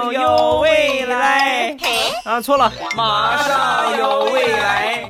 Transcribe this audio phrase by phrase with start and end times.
[0.00, 1.76] 上有未来
[2.24, 5.06] 啊，错了，马上有未来。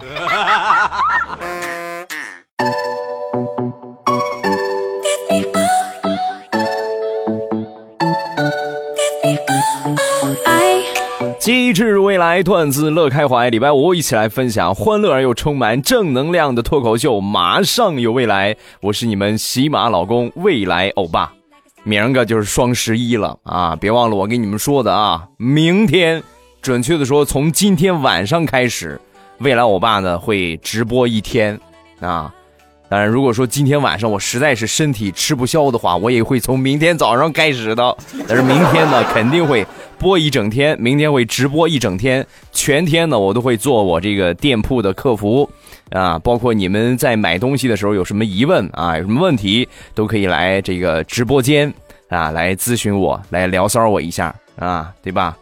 [11.38, 13.48] 机智未来，段子乐开怀。
[13.48, 18.56] 礼拜五一起来分享欢乐而又充满正能量的脱口秀，马上有未来。
[18.80, 21.32] 我是你们喜马老公未来欧巴。
[21.82, 23.76] 明儿个就是双十一了啊！
[23.76, 26.22] 别忘了我给你们说的啊，明天，
[26.60, 29.00] 准确的说，从今天晚上开始，
[29.38, 31.58] 未来我爸呢会直播一天
[32.00, 32.34] 啊。
[32.90, 37.96] 当然，如果说今天晚上我实在是身体吃不消的话，我也会从明天早上开始的。
[38.26, 39.64] 但是明天呢，肯定会
[39.96, 45.48] 播一整天，明天会直播一整天，全天呢我都会做我这个店铺的客服
[45.92, 51.72] 啊，包括你们在买东西的时候有什么疑问啊，有什么问题都可以来这个直播间
[52.08, 55.36] 啊来咨询我，来聊骚我一下啊，对吧？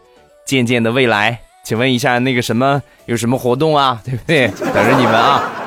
[0.44, 3.98] 渐渐的未来，请问一下那个什么有什么活动啊？
[4.04, 4.48] 对不对？
[4.74, 5.57] 等着你们啊！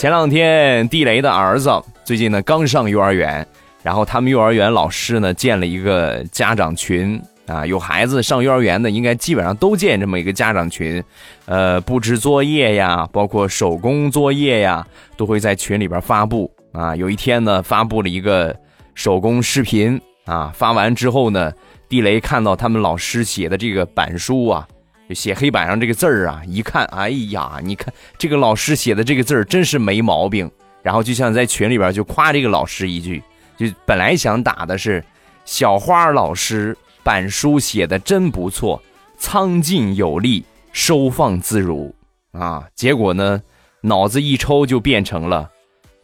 [0.00, 1.70] 前两天地雷的儿子
[2.04, 3.46] 最近呢刚上幼儿园，
[3.82, 11.04] 然后他们幼儿园老师呢建了一个家长群啊，有孩子上幼儿园的应该基本上都建这么一个家长群，
[11.44, 14.82] 呃，布置作业呀，包括手工作业呀，
[15.18, 16.96] 都会在群里边发布啊。
[16.96, 18.56] 有一天呢发布了一个
[18.94, 21.52] 手工视频啊，发完之后呢，
[21.90, 24.66] 地雷看到他们老师写的这个板书啊。
[25.10, 30.48] 就写黑板上这个字儿啊，一看，哎呀，你看这个老师写的这个字儿真是没毛病。
[30.84, 33.20] 然后就像在群里边就夸这个老师一句，
[33.58, 35.04] 就本来想打的是
[35.44, 38.80] 小花老师板书写的真不错，
[39.18, 41.92] 苍劲有力，收放自如
[42.30, 42.68] 啊。
[42.76, 43.42] 结果呢，
[43.80, 45.50] 脑子一抽就变成了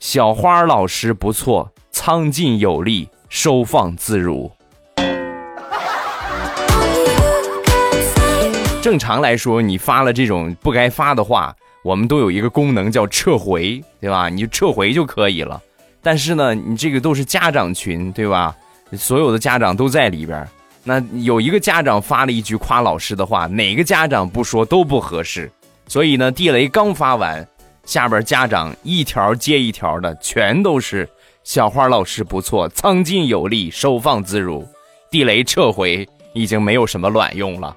[0.01, 4.51] 小花老师不错，苍劲有力，收放自如。
[8.87, 11.53] 正常来说，你发了这种不该发的话，
[11.83, 14.29] 我们都有一个功能叫撤回，对吧？
[14.29, 15.61] 你就撤回就可以了。
[16.01, 18.55] 但是呢，你这个都是家长群，对吧？
[18.93, 20.49] 所有的家长都在里边，
[20.85, 25.51] 那有一个家长发了一句夸老师的话，哪个家长不说都不合适。
[25.89, 27.45] 所以呢，地雷刚发完，
[27.85, 31.09] 下边家长一条接一条的，全都是
[31.43, 34.65] 小花老师不错，苍劲有力，收放自如。
[35.11, 37.77] 地雷撤回已经没有什么卵用了。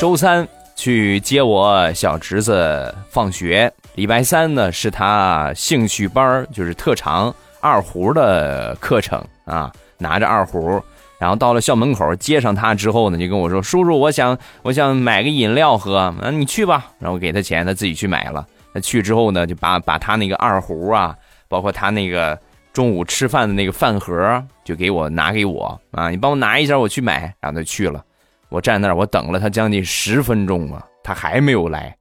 [0.00, 9.72] 周三去接我小侄子放学，礼拜三呢是他兴趣班就是特长二胡的课程啊。
[9.98, 10.82] 拿着二胡，
[11.16, 18.44] 然后到了校门口接上他之后呢，就跟我说：“叔叔，我想我想买个饮料喝，啊，你去吧。”然后给他钱，他自己去买了。
[18.74, 21.14] 他去之后呢，就把把他那个二胡啊，
[21.46, 22.36] 包括他那个。
[22.72, 26.08] 中午吃饭的那个饭盒就给我拿给我啊！
[26.08, 27.34] 你帮我拿一下，我去买。
[27.38, 28.02] 然后他去了，
[28.48, 31.94] 我站那儿，我等了他将近十分钟啊，他还没有来。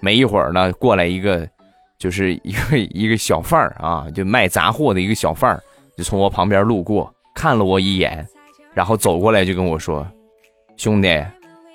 [0.00, 1.48] 没一会儿呢，过来一个，
[1.96, 5.62] 就是一个一个小贩儿啊，就卖杂货的一个小贩儿，
[5.96, 8.26] 就从我旁边路过，看了我一眼，
[8.74, 10.04] 然后走过来就跟我说
[10.76, 11.24] ：“兄弟，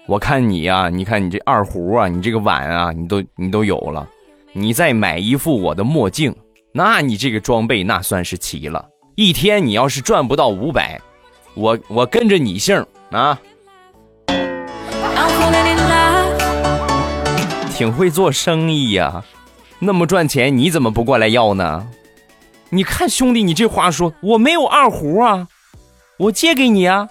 [0.07, 4.06] 我看你呀，你看你这二胡啊，你这个碗啊，你都你都有了，
[4.51, 6.35] 你再买一副我的墨镜。”
[6.73, 8.87] 那你这个装备那算是齐了。
[9.15, 10.99] 一天你要是赚不到五百，
[11.53, 13.39] 我我跟着你姓啊。
[17.73, 19.23] 挺会做生意呀，
[19.79, 21.87] 那么赚钱，你怎么不过来要呢？
[22.69, 25.47] 你看兄弟，你这话说，我没有二胡啊，
[26.17, 27.09] 我借给你啊。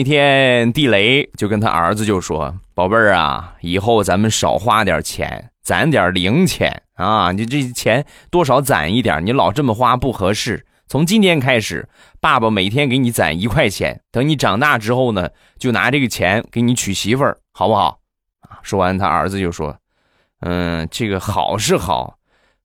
[0.00, 7.32] 那天地雷就跟他儿子就说：“宝贝儿啊，以后咱们少花点钱，攒点零钱啊！
[7.32, 10.64] 你这钱多少攒一点，你老这么花不合适。
[10.88, 11.86] 从今天开始，
[12.18, 17.98] 爸爸每天给你攒一块钱，等你长大之后呢，就拿这个钱给你娶媳妇儿，好不好？”
[18.48, 18.56] 啊！
[18.62, 19.76] 说完，他儿子就说
[20.40, 22.16] ：“嗯，这个好是好，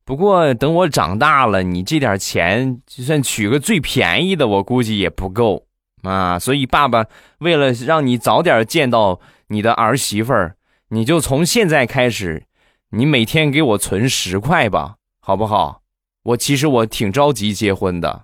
[0.05, 5.64] 不过等我长大了，你这点钱就算娶个最便宜的，我估计也不够。”
[6.05, 7.05] 啊，所以爸爸
[7.39, 10.55] 为了让你早点见到你的儿媳妇儿，
[10.89, 12.43] 你就从现在开始，
[12.91, 15.81] 你每天给我存十块吧，好不好？
[16.23, 18.23] 我其实我挺着急结婚的。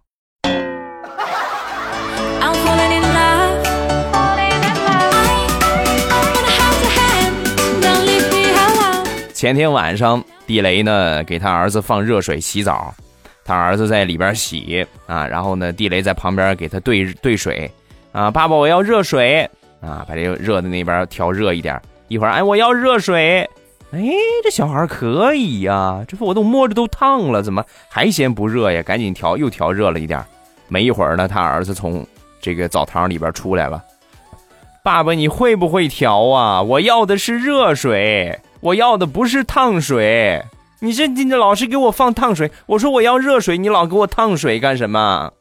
[9.34, 12.94] 前天晚上，地雷呢给他儿子放热水洗澡。
[13.44, 17.70] 他儿子在里边洗啊，然后呢，地雷在旁边给他兑兑水
[18.12, 18.30] 啊。
[18.30, 19.50] 爸爸，我要热水
[19.82, 23.50] 啊，把这个热的那边调热一点，一会儿哎我要热水，
[23.92, 24.00] 哎
[24.44, 28.82] 这小孩可以呀，这不我都摸着都烫了，怎么还嫌不热呀？
[28.84, 30.24] 赶紧调，又调热了一点。
[30.68, 32.06] 没一会儿呢，他儿子从
[32.40, 33.84] 这个澡堂里边出来了，
[34.84, 36.62] 爸爸你会不会调啊？
[36.62, 40.42] 我要的是热水，我要的不是烫水。
[40.84, 45.32] 你这你这老是给我放烫水，我说我要热水，你老给我烫水干什么？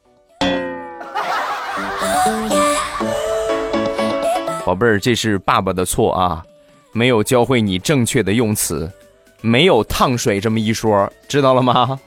[4.63, 6.43] 宝贝儿，这是爸爸的错啊，
[6.91, 8.87] 没有教会你正确的用词，
[9.41, 11.99] 没有烫水这么一说，知道了吗？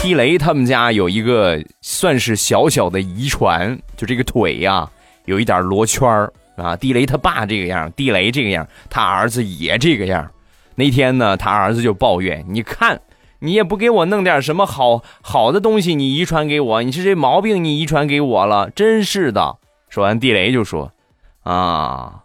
[0.00, 4.88] 地雷他们家有一个算是小小的遗传，就这个腿呀。
[5.24, 10.30] 有一点罗圈儿啊，地雷他爸这个样，地雷这个样，他儿子也这个样。
[10.76, 13.00] 那天呢，他儿子就抱怨：“你看，
[13.38, 19.56] 你也不给我弄点什么好好的东西，你遗传给我，你是这毛病你遗传给我了，真是的。”
[19.88, 20.92] 说完，地雷就说
[21.44, 22.22] ：“啊，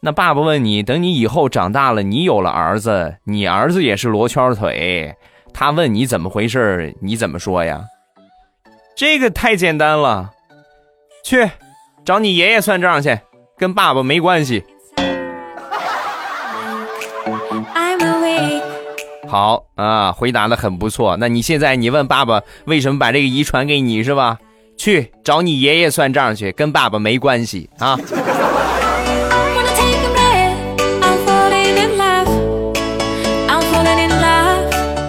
[0.00, 5.16] 那爸爸问你，等你以后长大了，你有了儿子，你儿子也是罗圈腿，
[5.54, 7.84] 他问你怎么回事，你怎么说呀？
[8.94, 10.32] 这个太简单了，
[11.22, 11.50] 去。”
[12.08, 13.20] 找你爷爷算账去，
[13.58, 14.64] 跟爸爸没关系。
[19.28, 21.18] 好啊，回答的很不错。
[21.20, 24.38] 那你现在你问爸爸为什么把这个遗传给你是吧？
[24.78, 27.98] 去找你爷爷算账去，跟爸爸没关系啊。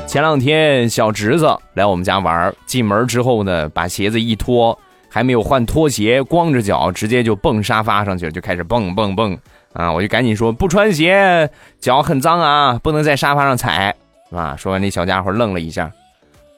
[0.06, 4.78] 前两天小侄子来我们家玩，进门之后呢，把鞋子一脱。
[5.09, 9.38] 还没有换拖鞋，光着脚直接就蹦沙发上去了，就开始蹦蹦蹦
[9.73, 9.91] 啊！
[9.91, 13.95] 我就赶紧说不穿鞋，脚很脏啊，不能在沙发上踩
[14.31, 14.56] 啊！
[14.56, 15.91] 说完，那小家伙愣了一下，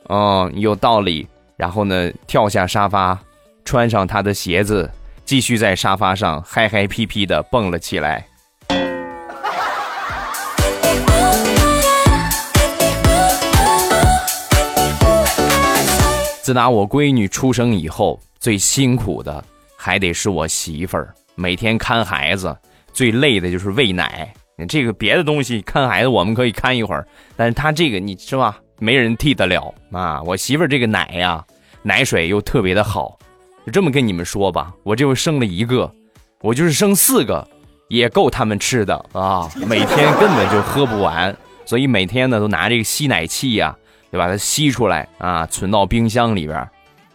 [0.03, 1.27] 哦，有道理。
[1.57, 3.17] 然后呢，跳下沙发，
[3.63, 4.89] 穿上他的鞋子，
[5.23, 8.25] 继续在沙发上嗨嗨皮皮的蹦了起来。
[16.41, 18.19] 自打我闺女出生以后。
[18.41, 19.43] 最辛苦的
[19.77, 22.57] 还得是我媳妇儿，每天看孩子，
[22.91, 24.33] 最累的就是喂奶。
[24.67, 28.59] 这个别的东西看孩子我们可以看一会儿，但是她这个你是吧？
[28.79, 30.19] 没人替得了啊！
[30.23, 31.45] 我媳妇儿这个奶呀，
[31.83, 33.15] 奶水又特别的好，
[33.63, 35.91] 就这么跟你们说吧，我就生了一个，
[36.41, 37.47] 我就是生四个，
[37.89, 39.47] 也够他们吃的啊！
[39.67, 43.75] 每天根本就喝不完，所以每天呢都拿这个吸奶器呀，
[44.11, 46.67] 就把它吸出来啊，存到冰箱里边。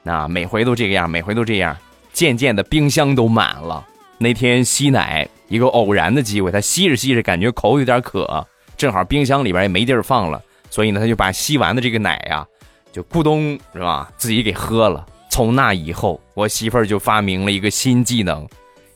[0.07, 1.77] 那每回都这个样，每回都这样，
[2.13, 3.85] 渐渐的冰箱都满了。
[4.19, 12.47] 那天吸奶，一个偶然的机会，他吸着吸着感觉口有点渴，正好冰箱里边也没地儿放了，所以呢，他就把吸完的这个奶呀，
[12.93, 15.05] 就咕咚是吧，自己给喝了。
[15.29, 18.49] 从那以后，我媳妇儿就发明了一个新技能，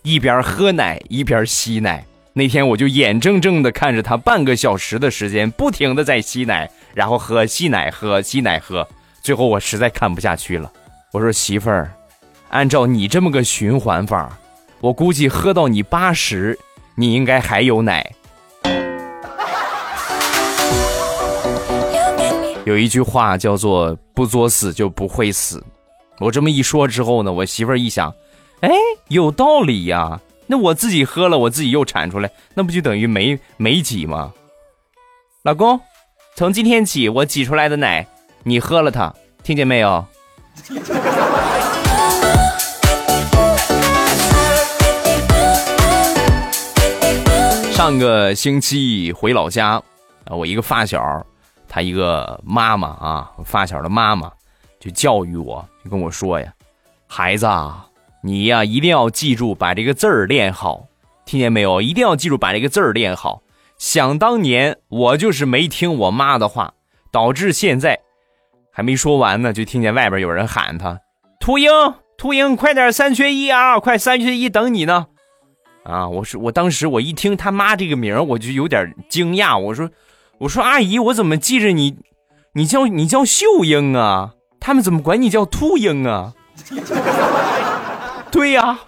[0.03, 2.07] 一边喝奶一边吸奶。
[2.33, 8.87] 那天我就眼睁睁的看着她半个小时的时间不停的在吸奶，然后喝吸奶喝吸奶喝，
[9.21, 10.71] 最后我实在看不下去了。
[11.13, 11.91] 我说媳妇儿，
[12.51, 14.39] 按照你这么个循环法，
[14.81, 16.57] 我估计喝到你八十，
[16.95, 18.15] 你应该还有奶。
[22.65, 25.61] 有一句话叫做“不作死就不会死”。
[26.21, 28.15] 我这么一说之后呢，我媳妇儿一想，
[28.61, 28.71] 哎，
[29.09, 30.21] 有道理呀。
[30.47, 34.33] 那我自己喝了，我自己又产出来，那不就等于没没挤吗？
[35.43, 35.81] 老公，
[36.37, 38.07] 从今天起，我挤出来的奶，
[38.45, 39.13] 你喝了它，
[39.43, 40.07] 听见没有？
[47.73, 49.83] 上个星期回老家，
[50.27, 51.25] 啊，我一个发小，
[51.67, 54.31] 他一个妈妈啊，发小的妈妈
[54.79, 56.53] 就教育我，就跟我说呀
[57.09, 57.87] ：“孩子啊，
[58.23, 60.85] 你呀一定要记住把这个字儿练好，
[61.25, 61.81] 听见没有？
[61.81, 63.41] 一定要记住把这个字儿练好。
[63.79, 66.75] 想当年我就是没听我妈的话，
[67.11, 67.99] 导致现在。”
[68.73, 70.99] 还没说完呢，就听见外边有人喊他
[71.41, 71.71] ：“秃鹰，
[72.17, 73.79] 秃鹰，快点，三缺一啊！
[73.79, 75.07] 快三缺一，等你呢！”
[75.85, 79.59] 啊，我说，我当时我一听他妈这个名我就有点惊讶。
[79.59, 79.91] 我说
[80.39, 81.97] ：“我说阿姨，我怎么记着你？
[82.55, 84.35] 你叫你叫秀英啊？
[84.61, 86.35] 他们怎么管你叫秃鹰啊？”
[88.31, 88.79] 对呀，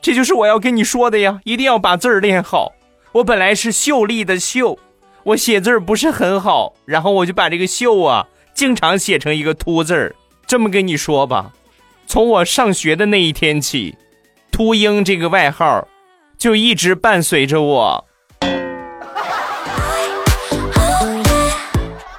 [0.00, 1.40] 这就是我要跟你说的呀！
[1.44, 2.72] 一定要把字儿练好。
[3.12, 4.78] 我本来是秀丽的秀，
[5.22, 8.26] 我写字儿不是很好，然后我就把这个秀啊。
[8.58, 10.12] 经常写成一个“秃”字儿，
[10.44, 11.52] 这么跟你说吧，
[12.08, 13.94] 从我上学的那一天起
[14.50, 15.86] ，“秃鹰”这个外号
[16.36, 18.04] 就一直伴随着我。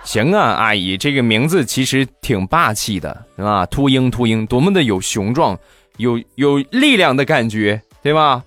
[0.05, 3.65] 行啊，阿姨，这个名字其实挺霸气的，是吧？
[3.65, 5.60] 秃鹰，秃鹰，多么的有雄壮、
[5.98, 8.41] 有有力量的感觉，对吧？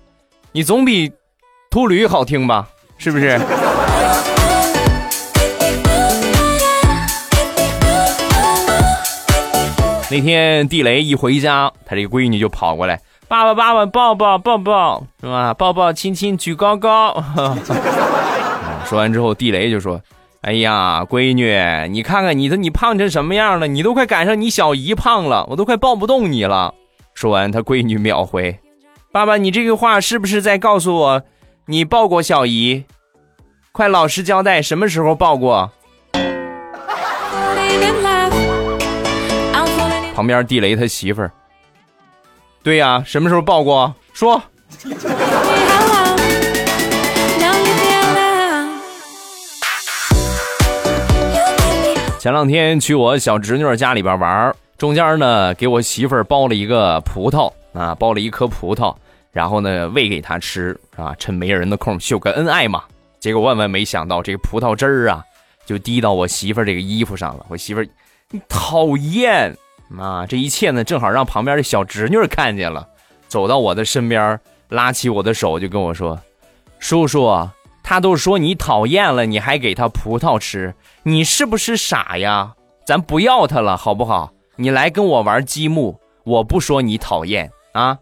[0.51, 1.11] 你总比
[1.69, 2.67] 秃驴好听吧？
[2.97, 3.39] 是不是？
[10.13, 15.55] 那天地雷一回家，他这个闺女就跑过来，爸爸爸爸抱抱抱抱，是吧？
[15.55, 17.11] 抱抱亲亲举高高。
[18.85, 19.99] 说完之后，地雷就说。
[20.41, 21.57] 哎呀，闺女，
[21.89, 23.65] 你看看你的，你胖成什么样了？
[23.65, 26.75] 你都快赶上你小姨胖了，我都快抱不动你了。
[27.15, 28.59] 说完，他闺女秒回
[29.11, 31.23] ：“爸爸，你这个话是不是在告诉我，
[31.67, 32.83] 你抱过小姨？
[33.71, 35.71] 快老实交代，什么时候抱过？”
[40.13, 41.31] 旁边地雷他媳妇儿
[42.61, 43.91] ：“对呀，什么时候抱过？
[44.13, 44.39] 说。”
[52.19, 58.95] 前两天去我小侄女家里边玩，中间呢给我媳妇儿剥了一个葡萄啊，剥了一颗葡萄，
[59.31, 62.83] 然后呢喂给她吃啊，趁没人的空秀个恩爱嘛。
[63.19, 65.23] 结果万万没想到，这个葡萄汁儿啊
[65.65, 67.45] 就滴到我媳妇儿这个衣服上了。
[67.49, 67.87] 我媳妇儿，
[68.29, 69.53] 你讨厌
[69.99, 70.25] 啊！
[70.27, 72.87] 这一切呢正好让旁边的小侄女看见了，
[73.27, 76.19] 走到我的身边，拉起我的手就跟我说
[76.79, 77.49] ：“叔叔。”
[77.85, 80.73] 他都说你讨厌了，你还给他葡萄吃，
[81.03, 82.53] 你是不是傻呀？
[82.85, 84.31] 咱不要他了，好不好？
[84.55, 87.97] 你来跟我玩积木，我不说你讨厌啊。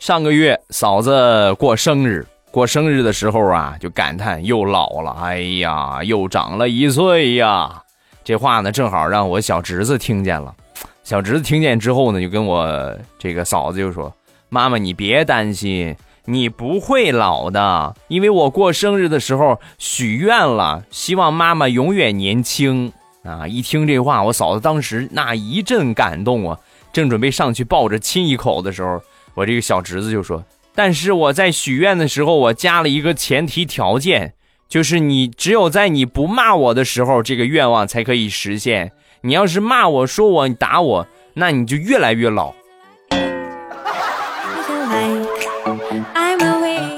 [0.00, 7.82] 上个月嫂子过生日，过生日的时候啊，就感叹又老了，哎呀，又长了一岁呀。
[8.22, 10.54] 这话呢，正好让我小侄子听见了。
[11.02, 14.14] 小侄子听见之后呢，就跟我这个嫂子就说
[14.48, 15.96] ：“妈妈，你别担心，
[16.26, 22.92] 你不会老的，因为我过生日的时候许愿了，希望妈妈永远年轻
[23.24, 26.56] 啊！”一听这话，我嫂子当时那一阵感动啊，
[26.92, 29.02] 正准备上去抱着亲一口的时候，
[29.34, 30.40] 我这个小侄子就说
[30.74, 34.34] ：“但是我在许愿的时候，我加了一个前提条件，
[34.68, 38.92] 就是你只有在你不骂我的时候，这个愿望才可以实现。”
[39.24, 42.52] 你要是骂我说我你打我，那你就越来越老。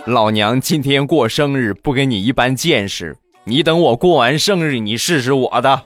[0.07, 3.17] 老娘今天过生日，不跟你一般见识。
[3.45, 5.83] 你等我过完生日，你试试我的。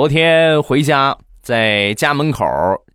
[0.00, 2.42] 昨天回家，在家门口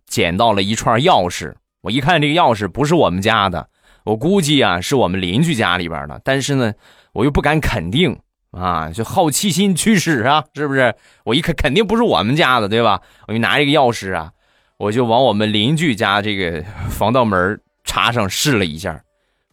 [0.08, 3.68] 捡到了一串钥匙，我一看这个钥匙不是我们家的。
[4.04, 6.74] 我估计啊，是我们邻居家里边的，但是呢，
[7.12, 8.18] 我又不敢肯定
[8.50, 10.92] 啊，就好奇心驱使啊， 是不是？
[11.24, 13.00] 我一看肯定不是我们家的，对吧？
[13.28, 14.32] 我就拿这个钥匙啊，
[14.76, 16.60] 我就往我们邻居家这个
[16.90, 19.00] 防盗门插上试了一下，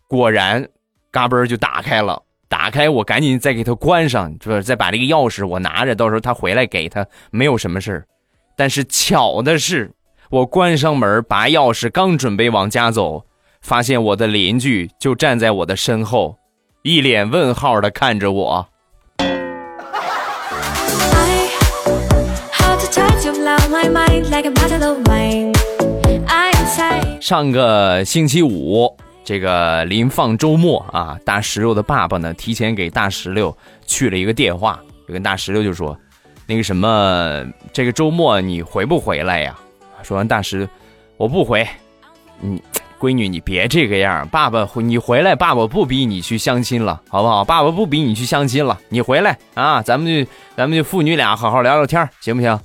[0.08, 0.68] 果然，
[1.12, 2.20] 嘎嘣就打开了。
[2.64, 8.06] 打开，我赶紧再给他关上，就是再把这个钥匙我拿着，到时候他回来给他，没有什么事
[8.56, 9.92] 但是巧的是，
[10.30, 13.26] 我关上门，拔钥匙，刚准备往家走。
[13.62, 16.38] 发现我的邻居就站在我的身后，
[16.84, 18.70] 一脸问号的看着我。
[27.20, 35.98] 上个星期五，这个临放周末啊，大石榴的爸爸呢，提前给大石榴去了一个电话，就跟大石榴就说
[36.46, 39.58] ：“那个什么，这个周末你回不回来呀？”
[40.04, 40.68] 说完，大石，
[41.18, 41.68] 我不回，
[42.40, 42.62] 你。
[43.00, 44.26] 闺女，你别这个样。
[44.30, 47.44] 爸爸，你回来，爸爸不逼你去相亲了，好不好？
[47.44, 52.58] 爸爸不逼你去相亲了，你回来啊，咱们就咱们就父女俩好好聊聊天，行不行？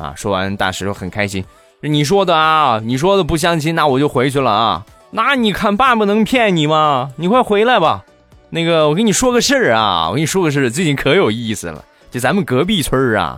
[0.00, 0.14] 啊！
[0.16, 1.44] 说完，大石榴很开心。
[1.80, 4.86] 你说的啊，你说的不相亲，那我就回去了啊。
[5.12, 7.10] 那你看，爸爸能骗你吗？
[7.16, 8.04] 你快回来吧。
[8.48, 11.84] 那个，我跟你说个事儿啊，我跟你说个事儿，最近可有意思了。
[12.10, 13.36] 就咱们隔壁村儿啊，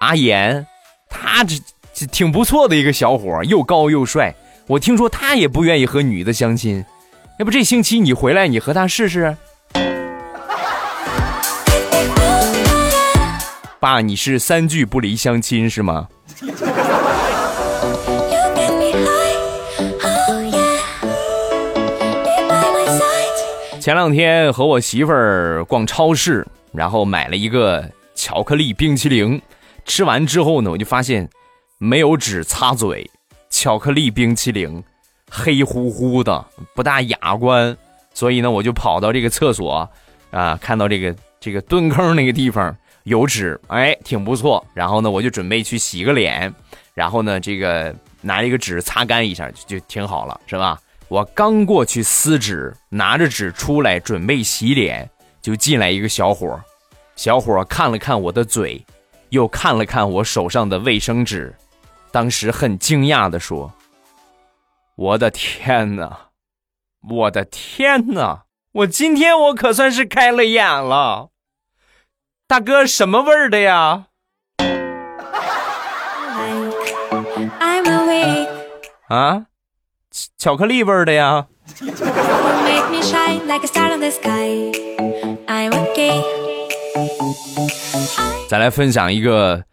[0.00, 0.66] 阿岩，
[1.08, 1.54] 他这
[1.94, 4.34] 这挺不错的一个小伙，又高又帅。
[4.66, 6.84] 我听说他也不愿意和女的相亲，
[7.38, 9.34] 要不这星期你回来，你和他试试。
[13.80, 16.08] 爸，你是三句不离相亲是吗？
[23.84, 29.38] 前两天和我媳妇儿逛超市，然后买了一个巧克力冰淇淋，
[29.84, 31.28] 吃完之后呢，我就发现
[31.76, 33.10] 没有纸擦嘴。
[33.50, 34.82] 巧克力冰淇淋，
[35.30, 36.42] 黑乎乎的，
[36.74, 37.76] 不大雅观，
[38.14, 39.86] 所以呢，我就跑到这个厕所，
[40.30, 44.66] 啊，看到这个这个蹲坑那个地方有纸，哎，挺不错。
[44.72, 46.50] 然后呢，我就准备去洗个脸，
[46.94, 50.80] 然后呢，这个拿一个纸擦干一下就就挺好了，是吧？
[51.14, 55.08] 我刚过去撕纸，拿着纸出来准备洗脸，
[55.40, 56.60] 就进来一个小伙
[57.14, 58.84] 小伙看了看我的嘴，
[59.28, 61.54] 又看了看我手上的卫生纸，
[62.10, 63.72] 当时很惊讶的说
[64.98, 66.30] ：“我的天哪，
[67.08, 71.28] 我的天哪，我今天我可算是开了眼了。”
[72.48, 74.06] 大哥，什么味儿的呀？
[79.06, 79.46] 啊，
[80.38, 81.46] 巧克力味儿的呀。
[88.48, 89.64] 再来分享一个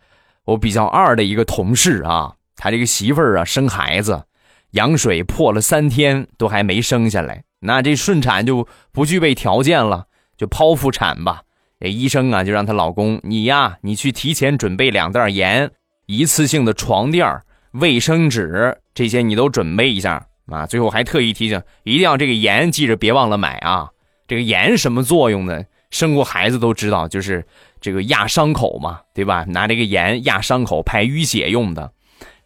[0.46, 4.24] 我比较二的一个同事啊，他这个媳妇儿啊生孩子，
[4.72, 11.44] 羊水破了三天都还没生下来，那这顺产就不具备条件了，就剖腹产吧。
[11.80, 15.70] 这医生啊，就让她老公你呀，你去提前准备两袋盐，
[16.08, 17.40] 一次性的床垫
[17.74, 20.66] 卫生纸这些你都准备一下啊。
[20.68, 23.90] 最后还特意提醒，一定要这个盐记着别忘了买啊。
[24.28, 25.64] 这个盐什么作用呢？
[25.90, 27.46] 生过孩子都知道，就是
[27.82, 29.44] 这个压伤口嘛，对吧？
[29.50, 31.92] 拿这个盐压伤口排淤血用的。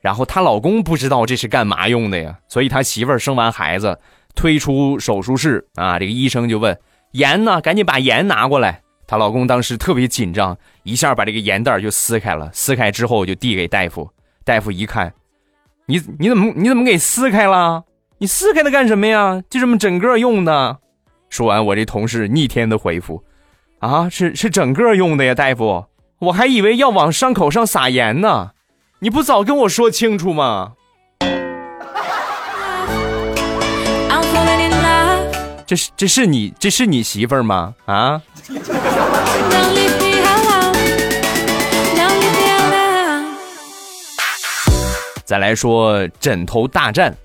[0.02, 4.00] 然后她老公不知道这是干嘛用的呀，所以他媳妇儿生完孩子
[4.34, 6.76] 推出手术室啊，这个医生就问
[7.12, 8.82] 盐呢，赶紧把盐拿过来。
[9.08, 12.50] 她老公当时特别紧张，一下把这个盐袋就撕开了。
[12.52, 14.10] 撕开之后就递给大夫，
[14.44, 15.14] 大夫一看，
[15.86, 17.84] 你你怎么你怎么给撕开了？
[18.18, 19.42] 你撕开它干什么呀？
[19.50, 20.78] 就这么整个用的。
[21.30, 23.22] 说完，我这同事逆天的回复
[23.80, 25.86] ：“啊，是是整个用的呀，大夫，
[26.20, 28.52] 我还以为要往伤口上撒盐呢，
[29.00, 30.74] 你不早跟我说清楚吗？”
[35.68, 37.74] 这是这是你这是你媳妇儿吗？
[37.86, 38.22] 啊？
[45.26, 47.18] 再来说枕头大战，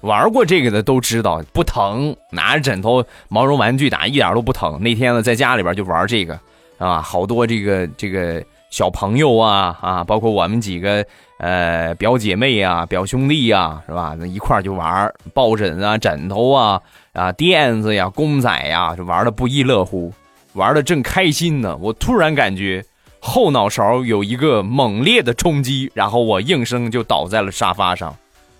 [0.00, 4.80] 玩过这个的都知道不疼，拿着枕头毛绒玩具打一点都不疼。
[4.80, 6.38] 那天呢，在家里边就玩这个
[6.78, 11.04] 啊，好多这个这个小朋友啊啊，包括我们几个
[11.38, 14.14] 呃表姐妹啊、表兄弟呀，是吧？
[14.18, 16.80] 那一块就玩抱枕啊、枕头啊
[17.12, 20.12] 啊、垫子呀、公仔呀，就玩的不亦乐乎。
[20.52, 22.84] 玩的正开心呢，我突然感觉
[23.20, 28.14] 后脑勺有一个猛烈的冲击，然后我应声就倒在了沙发上。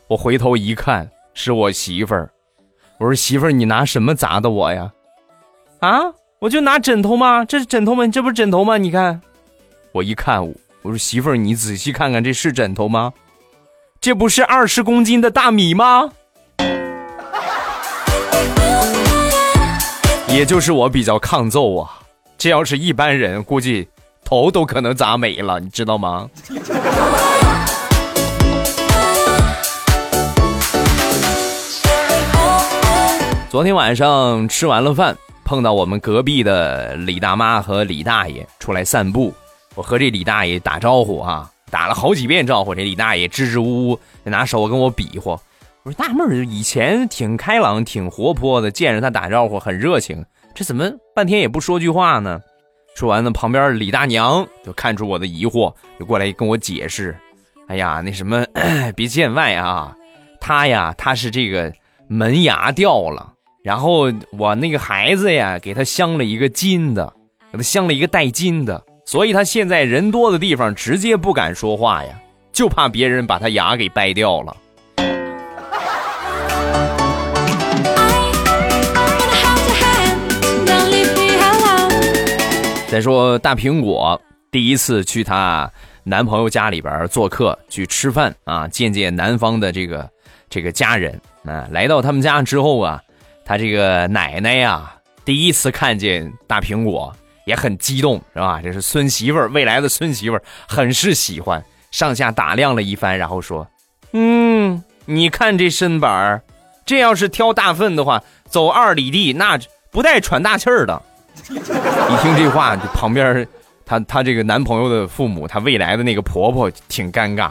[0.08, 1.08] 我回头一看，
[1.40, 2.28] 是我媳妇儿。
[2.98, 4.90] 我说：“媳妇儿，你拿什么砸的我呀？”
[5.78, 6.00] 啊，
[6.40, 7.44] 我就拿枕头吗？
[7.44, 8.04] 这是枕头吗？
[8.08, 8.76] 这不是枕头吗？
[8.76, 9.20] 你看，
[9.92, 13.12] 我一看，我说：“媳妇儿，你仔细看看，这是枕头吗？
[14.00, 16.10] 这不是二十公斤的大米吗？”
[20.26, 22.00] 也就是我比较抗揍啊，
[22.36, 23.88] 这要是一般人，估计
[24.24, 26.28] 头都可能砸没了，你知道吗？
[33.58, 39.34] 昨天晚上吃完了饭，碰到我们隔壁的李大妈和李大爷出来散步，
[39.74, 45.36] 我和这李大爷打招呼啊，打了好几遍招呼，这李大爷支支吾吾，拿手跟我比划。
[45.82, 52.40] 我说纳闷儿，以前挺开朗、挺活泼的，见着他打招呼很热情，这怎么半天也不说句话呢？
[52.94, 57.12] 说完呢，旁边李大娘就看出我的疑惑，就过来跟我解释
[57.66, 58.46] ：“哎呀，那什么，
[58.94, 59.92] 别见外啊，
[60.40, 61.72] 他呀，他是这个
[62.06, 63.32] 门牙掉了，
[63.68, 67.12] 然后我那个孩子呀，给他镶了一个金的，
[67.52, 72.18] 给他镶了一个带金的，所以他现在人多的地方直接不敢说话呀，
[72.50, 74.56] 就怕别人把他牙给掰掉了。”
[82.88, 84.18] 再说大苹果
[84.50, 85.70] 第一次去她
[86.04, 90.08] 男朋友家里边做客去吃饭啊，见见男方的这个
[90.48, 91.68] 这个家人啊。
[91.70, 93.02] 来到他们家之后啊，
[93.48, 94.92] 他这个奶奶呀，
[95.24, 97.10] 第一次看见大苹果
[97.46, 98.60] 也很激动，是吧？
[98.62, 103.66] 这是孙媳妇儿，未来的孙媳妇儿，很是喜欢，上下打量了一番，然后说
[104.12, 106.42] ：“嗯，你看这身板儿，
[106.84, 109.58] 这要是挑大粪的话，走二里地那
[109.90, 111.02] 不带喘大气儿的。”
[111.48, 113.48] 一听这话，旁边
[113.86, 117.50] 她她这个男朋友的父母，她未来的那个婆婆挺尴尬。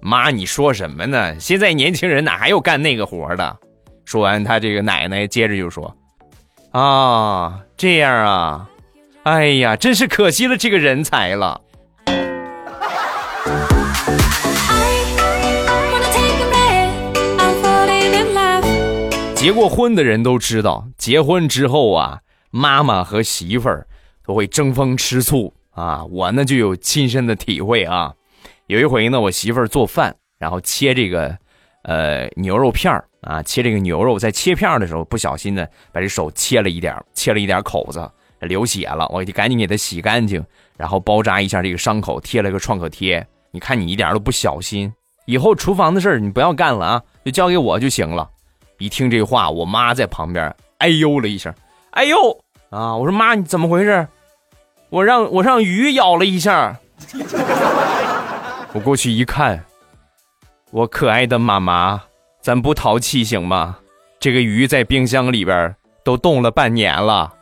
[0.00, 1.38] 妈，你说什么呢？
[1.38, 3.54] 现在年轻人哪还有干那个活的？
[4.04, 5.96] 说完，他这个奶奶接着就说
[6.72, 8.70] ：“啊，这样啊，
[9.22, 11.60] 哎呀，真是可惜了这个人才了。”
[19.34, 22.20] 结过婚的人都知道，结婚之后啊。
[22.54, 23.86] 妈妈和媳妇儿
[24.26, 28.12] 都会争风吃醋啊，我呢就有亲身的体会啊。
[28.66, 31.34] 有一回呢，我媳妇儿做饭，然后切这个
[31.84, 40.44] 呃牛肉片儿啊，切这个牛肉，在切片的时候不小心呢，把这手切了一点，切了一点口子，流血了，我就赶紧给它洗干净，
[40.76, 43.26] 然后包扎一下这个伤口，贴了个创可贴。
[43.50, 44.92] 你看你一点都不小心，
[45.26, 48.28] 以后厨房的事儿你不要干了啊，就交给我就行了。
[48.78, 51.54] 一听这话，我妈在旁边哎呦了一声，
[51.90, 52.16] 哎呦
[52.70, 52.96] 啊！
[52.96, 54.08] 我说妈，你怎么回事？
[54.88, 56.76] 我让我让鱼咬了一下。
[58.74, 59.64] 我过去一看，
[60.70, 62.02] 我可爱的妈妈，
[62.42, 63.76] 咱不淘气行吗？
[64.18, 67.32] 这个鱼在冰箱里边都冻了半年了。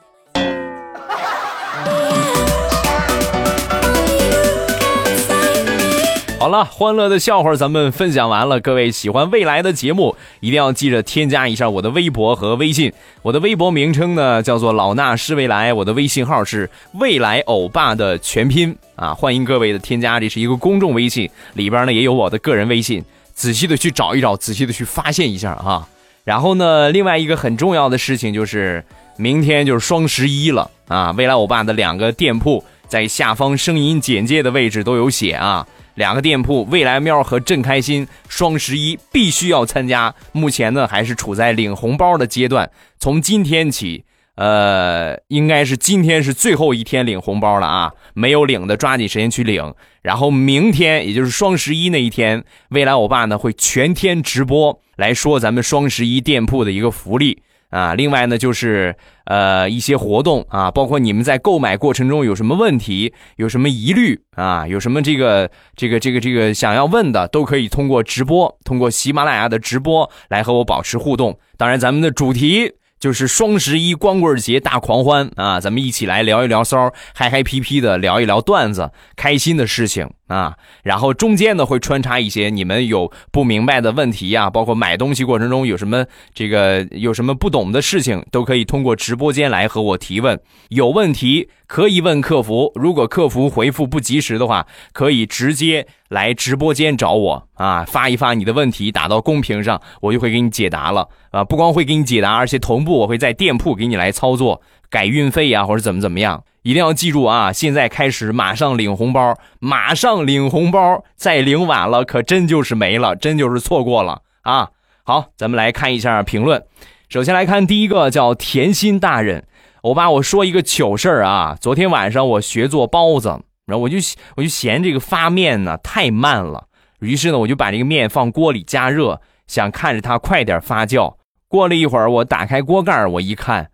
[6.38, 8.60] 好了，欢乐的笑话咱们分享完了。
[8.60, 12.92] 各位喜欢未来的节目，一定要记着添加一下我的微博和微信。
[13.22, 20.20] 我的微博名称呢叫做老衲是未来，我的微信号是未来欧巴的全拼啊，欢迎各位的添加。
[20.20, 23.02] 这是一个公众微信，里边呢也有我的个人微信，
[23.40, 25.88] 仔细的去找一找，仔细的去发现一下啊。
[26.24, 28.84] 然后呢，另外一个很重要的事情就是
[29.16, 35.66] 明天就是双十一了啊，未来欧巴的两个店铺在下方声音简介的位置都有写啊。
[35.94, 40.14] 两个店铺，未来喵和正开心，双十一必须要参加。
[40.32, 42.70] 目前呢，还是处在领红包的阶段。
[42.98, 44.04] 从今天起，
[44.40, 47.92] 呃，应该是今天是最后一天领红包了啊！
[48.14, 49.74] 没有领的，抓紧时间去领。
[50.00, 57.42] 然后明天，也就是双十一那一天，未来我爸呢会全天直播来说咱们双十一店铺的一个福利。
[57.68, 71.38] 啊，另外呢，就是呃一些活动啊，包括你们在购买过程中有什么问题、有什么疑虑啊，有什么这个这个这个这个想要问的，都可以通过直播，通过喜马拉雅的直播来和我保持互动。
[71.58, 72.72] 当然，咱们的主题。
[73.00, 75.58] 就是双十一光棍节大狂欢啊！
[75.58, 80.54] 咱们一起来聊一聊骚，嗨嗨皮皮的聊一聊段子，开心的事情啊！
[80.82, 90.38] 然后中间呢会穿插一些你们有不明白的问题呀，包括买东西过程中有什么这个有什么不懂的事情，都可以通过直播间来和我提问。
[90.68, 95.86] 有问题可以问客服，如果客服回复不及时的话，可以直接。
[96.10, 101.44] 来直播间找我啊，发一发你的问题打到公屏上，我就会给你解答了啊！
[101.44, 106.42] 不光会给你解答，而且同步我会在店铺给你来操作改运费呀，或者怎么怎么样。
[106.62, 107.52] 一定要记住啊！
[107.52, 114.70] 现在开始马上领红包，马上领红包，再领晚了可真就是没了，真就是错过了啊！
[115.04, 116.64] 好，咱们来看一下评论。
[117.08, 119.46] 首先来看第一个叫甜心大人，
[119.84, 123.40] 我爸我说一个糗事儿啊，昨天晚上我学做包子。
[123.70, 123.96] 然后我就
[124.34, 126.66] 我就嫌这个发面呢太慢了，
[126.98, 131.14] 于是呢我就把这个面放锅里加热，想看着它快点发酵。
[131.48, 133.70] 过了一会儿，我打开锅盖，我一看，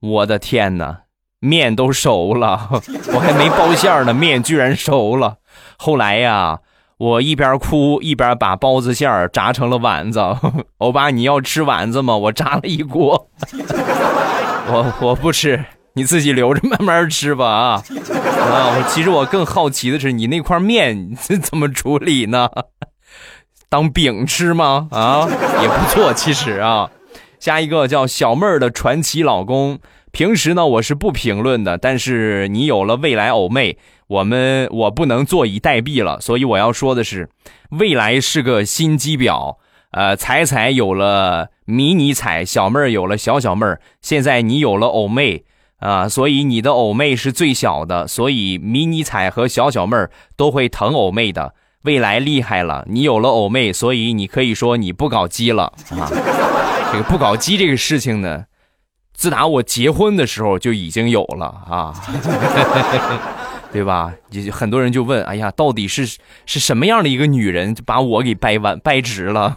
[0.00, 1.02] 我的天哪，
[1.40, 2.68] 面都熟了，
[3.14, 5.36] 我还没包馅呢，面居然熟了。
[5.78, 6.60] 后来呀，
[6.98, 10.20] 我一边哭一边把包子馅炸成了丸子。
[10.78, 12.16] 欧巴，你要吃丸子吗？
[12.16, 13.30] 我炸了一锅，
[14.68, 15.64] 我我不吃。
[15.96, 17.84] 你自己留着慢慢吃吧啊！
[18.50, 22.50] 啊，其实我更好奇的是，你那块面怎么处理呢？
[23.68, 24.88] 当饼吃吗？
[24.90, 25.28] 啊，
[25.62, 26.90] 也不错，其实啊。
[27.38, 29.78] 下一个叫小妹儿的传奇老公，
[30.10, 33.78] 平时呢我是不评论的，但是你有了未来偶妹，
[34.08, 37.28] 我们我不能坐以待毙了，所以我要说的是，
[37.70, 39.58] 未来是个心机婊，
[39.92, 45.44] 呃，彩彩有了迷你彩，小妹儿有了小小妹儿，现在你有了偶妹。
[45.80, 51.54] 啊，所以你的偶妹是最小的，所以迷你彩和小小妹儿都会疼偶妹的。
[51.82, 56.08] 未来厉害了，你有了偶妹，所以你可以说你不搞基了啊。
[56.90, 58.44] 这个不搞基这个事情呢，
[59.12, 61.92] 自打我结婚的时候就已经有了啊，
[63.70, 64.14] 对吧？
[64.30, 66.06] 就很多人就问，哎呀，到底是
[66.46, 69.54] 是什么样的一个女人，把我给掰弯掰直了？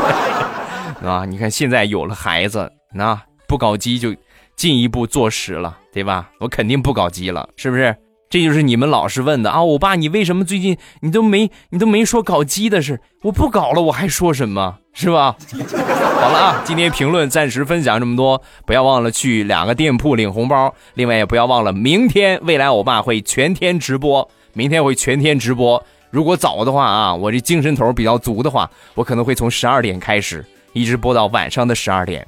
[1.04, 4.14] 啊，你看现在有了孩子，那不搞基就。
[4.56, 6.30] 进一步坐实了，对吧？
[6.38, 7.96] 我肯定不搞基了，是不是？
[8.30, 9.62] 这就是你们老是问的啊！
[9.62, 13.00] 我爸，你为什么最近你都没你都没说搞基的事？
[13.22, 14.78] 我不搞了，我还说什么？
[14.92, 15.36] 是吧？
[15.54, 20.74] 好了啊，今天评论暂时分享这么多，不要忘了去两个店铺领红包。
[20.94, 25.80] 另外也不要忘了，明天未来我爸会全天直播，明天会全天直播。
[26.10, 32.26] 如果早的话啊，我这精神头比较足的话，我可能会从十二点开始，一直播到晚上的十二点。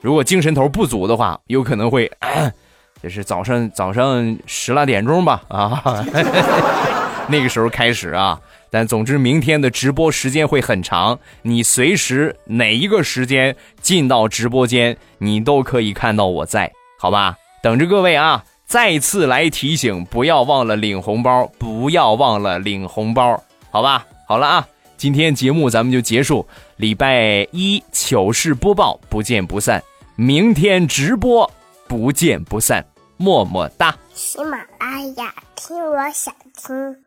[0.00, 2.10] 如果精神头不足的话，有可能会，
[3.02, 6.04] 就是早上早上十来点钟吧，啊，
[7.28, 8.40] 那个时候开始啊。
[8.68, 17.36] 但总之，明天的直播时间会很长，你随时哪一个时间进到直播间，你都可以看到我在，好吧？
[17.62, 18.44] 等着各位啊！
[18.66, 24.04] 再次来提醒，不要忘了领红包，不要忘了领红包，好吧？
[24.28, 26.46] 好了啊，今天节目咱们就结束，
[26.76, 29.82] 礼拜一糗事播报，不见不散。
[30.14, 31.50] 明天直播，
[31.88, 32.84] 不见不散，
[33.16, 33.96] 么么哒。
[34.12, 37.05] 喜马拉雅，听我想听。